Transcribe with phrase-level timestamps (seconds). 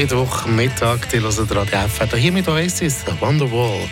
[0.00, 2.16] Mittwochmittag, die hören Radio FR.
[2.16, 3.86] Hier mit Oasis, Wonderwall.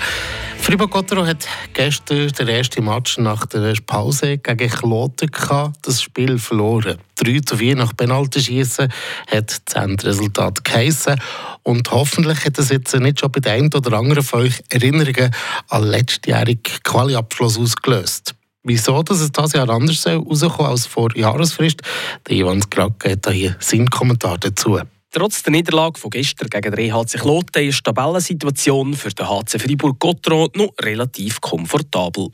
[0.58, 6.96] Fribourg-Gottero hat gestern den ersten Match nach der Pause gegen Kloten gehabt, das Spiel verloren.
[7.16, 8.88] 3 zu 4 nach Penaltyschießen
[9.30, 11.20] hat das Endresultat geheissen.
[11.62, 15.30] Und hoffentlich hat es jetzt nicht schon bei der einen oder anderen von euch Erinnerungen
[15.68, 18.34] an letztjährigen Quali-Abschluss ausgelöst.
[18.62, 21.82] Wieso dass es dieses Jahr anders rauskommen als vor Jahresfrist?
[22.26, 24.80] Der Ivan Skrake hat hier seinen Kommentar dazu.
[25.18, 29.58] Trotz der Niederlage von gestern gegen den EHC Kloten ist die Tabellensituation für den HC
[29.58, 32.28] Fribourg-Gotteron noch relativ komfortabel.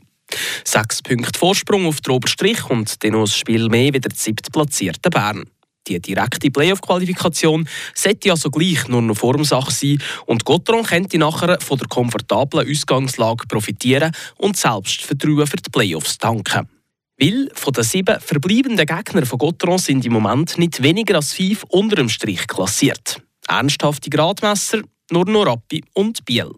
[0.63, 5.09] Sechs Punkte Vorsprung auf den Oberstrich und dann noch ein Spiel mehr wie der siebtplatzierte
[5.09, 5.45] Bern.
[5.87, 11.79] Die direkte Playoff-Qualifikation sollte also gleich nur noch Formsache sein und Gotteron könnte nachher von
[11.79, 16.69] der komfortablen Ausgangslage profitieren und Selbstvertrauen für die Playoffs tanken.
[17.17, 21.63] Weil von den sieben verbleibenden Gegnern von Gotteron sind im Moment nicht weniger als fünf
[21.69, 23.21] unter dem Strich klassiert.
[23.47, 26.51] Ernsthafte Gradmesser, nur noch Rappi und Biel.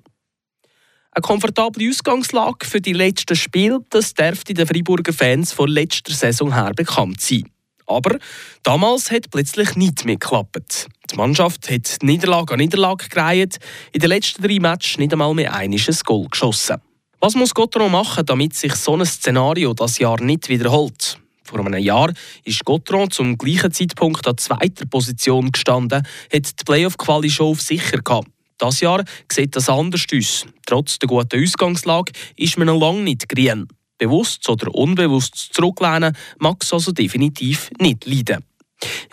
[1.12, 6.54] Eine komfortable Ausgangslage für die letzten Spiele, das dürfte den Freiburger Fans von letzter Saison
[6.54, 7.50] her bekannt sein.
[7.86, 8.18] Aber
[8.64, 10.88] damals hat plötzlich nichts mehr geklappt.
[11.12, 13.60] Die Mannschaft hat Niederlage an Niederlage gereiht,
[13.94, 16.82] in den letzten drei Matches nicht einmal mehr ein Goal geschossen.
[17.20, 21.20] Was muss Gotteron machen, damit sich so ein Szenario das Jahr nicht wiederholt?
[21.44, 27.32] Vor einem Jahr ist Gotteron zum gleichen Zeitpunkt an zweiter Position gestanden, hat die Playoff-Quali
[27.32, 28.28] schon auf sicher gehabt.
[28.60, 30.46] Das Jahr sieht das anders aus.
[30.68, 33.68] Trotz der guten Ausgangslage ist man noch lange nicht grün.
[33.98, 38.44] Bewusst oder unbewusst zurücklehnen mag es also definitiv nicht leiden.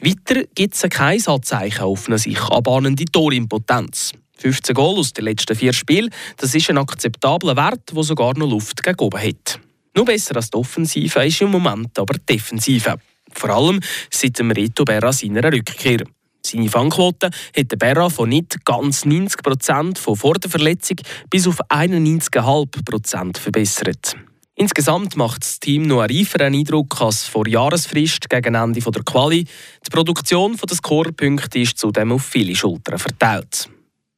[0.03, 4.13] Weiter gibt es kein Anzeichen auf eine sich abbahnende Torimpotenz.
[4.39, 8.49] 15 Goal aus den letzten vier Spielen, das ist ein akzeptabler Wert, der sogar noch
[8.51, 9.61] Luft gegen oben hat.
[9.97, 12.97] Noch besser als die Offensive ist im Moment aber die Defensive.
[13.33, 16.05] Vor allem seit dem Reto Berra seiner Rückkehr.
[16.45, 20.99] Seine Fangquote hat Berra von nicht ganz 90 Prozent von vor der Verletzung
[21.31, 24.17] bis auf 91,5 Prozent verbessert.
[24.57, 29.45] Insgesamt macht das Team noch einen reiferen Eindruck als vor Jahresfrist gegen Ende der Quali.
[29.45, 33.69] Die Produktion der Scorepunkte ist zudem auf viele Schultern verteilt.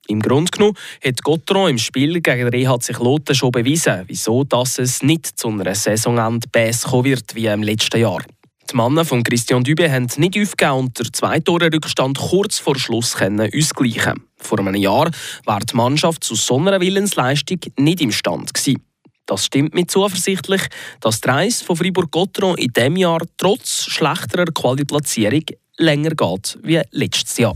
[0.08, 5.02] Im Grunde genommen hat Gotteron im Spiel gegen EHC Kloten schon bewiesen, wieso dass es
[5.02, 8.22] nicht zu einer Bass kommen wird wie im letzten Jahr.
[8.70, 12.76] Die Männer von Christian Dübe haben nicht aufgegeben und der zwei Tore Rückstand kurz vor
[12.76, 14.24] Schluss können ausgleichen.
[14.38, 15.10] Vor einem Jahr
[15.44, 18.82] war die Mannschaft zu so einer Willensleistung nicht imstand gewesen.
[19.26, 20.62] Das stimmt mir zuversichtlich,
[21.00, 25.44] dass die Reise von Fribourg-Gotteron in diesem Jahr trotz schlechterer Qualiplatzierung
[25.78, 27.54] länger geht wie letztes Jahr.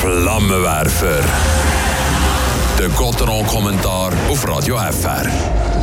[0.00, 1.20] Flammenwerfer.
[2.78, 5.75] Der Gotteron-Kommentar auf Radio FR.